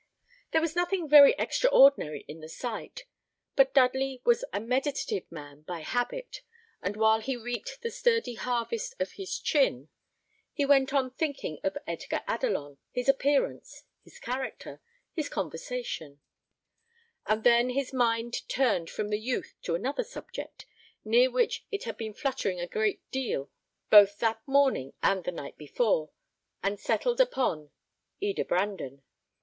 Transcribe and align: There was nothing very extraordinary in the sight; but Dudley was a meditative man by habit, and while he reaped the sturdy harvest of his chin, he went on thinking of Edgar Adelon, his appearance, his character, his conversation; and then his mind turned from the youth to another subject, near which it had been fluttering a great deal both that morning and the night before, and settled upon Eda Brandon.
There 0.51 0.61
was 0.61 0.75
nothing 0.75 1.07
very 1.07 1.33
extraordinary 1.37 2.25
in 2.27 2.39
the 2.39 2.49
sight; 2.49 3.05
but 3.55 3.71
Dudley 3.71 4.19
was 4.25 4.43
a 4.51 4.59
meditative 4.59 5.31
man 5.31 5.61
by 5.61 5.81
habit, 5.81 6.41
and 6.81 6.97
while 6.97 7.19
he 7.21 7.37
reaped 7.37 7.83
the 7.83 7.91
sturdy 7.91 8.33
harvest 8.33 8.95
of 8.99 9.11
his 9.11 9.37
chin, 9.37 9.89
he 10.53 10.65
went 10.65 10.91
on 10.91 11.11
thinking 11.11 11.59
of 11.63 11.77
Edgar 11.85 12.23
Adelon, 12.27 12.79
his 12.89 13.07
appearance, 13.07 13.83
his 14.03 14.17
character, 14.17 14.81
his 15.13 15.29
conversation; 15.29 16.19
and 17.27 17.43
then 17.43 17.69
his 17.69 17.93
mind 17.93 18.41
turned 18.49 18.89
from 18.89 19.09
the 19.09 19.19
youth 19.19 19.53
to 19.61 19.75
another 19.75 20.03
subject, 20.03 20.65
near 21.05 21.29
which 21.29 21.63
it 21.69 21.83
had 21.83 21.95
been 21.97 22.15
fluttering 22.15 22.59
a 22.59 22.65
great 22.65 23.07
deal 23.11 23.51
both 23.91 24.17
that 24.17 24.41
morning 24.47 24.93
and 25.03 25.25
the 25.25 25.31
night 25.31 25.59
before, 25.59 26.09
and 26.63 26.79
settled 26.79 27.21
upon 27.21 27.69
Eda 28.19 28.43
Brandon. 28.43 29.03